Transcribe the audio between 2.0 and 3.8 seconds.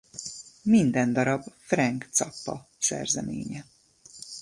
Zappa szerzeménye.